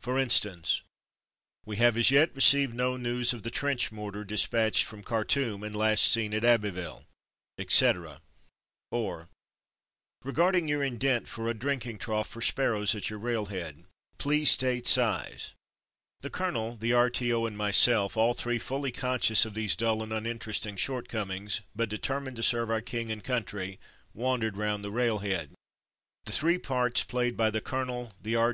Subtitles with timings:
[0.00, 0.80] For instance:
[1.66, 5.76] "We have as yet received no news of the trench mortar dispatched from Khartoum, and
[5.76, 7.04] last seen at Abbeville/'
[7.58, 8.22] etc.;
[8.90, 9.28] or
[10.24, 10.32] "Re
[10.66, 13.84] your indent for a drinking trough for sparrows at your railhead.
[14.16, 15.52] Please state size.
[16.22, 17.44] The colonel, the R.T.O.
[17.44, 22.36] and myself, all three fully conscious of these dull and un interesting shortcomings, but determined
[22.36, 23.78] to serve our King and country,
[24.14, 25.50] wandered round the railhead.
[26.24, 28.46] The three parts played by the colonel, the R.